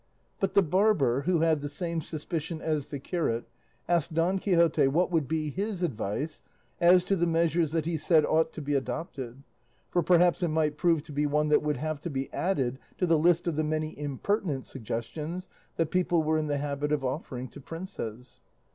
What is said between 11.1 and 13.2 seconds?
be one that would have to be added to the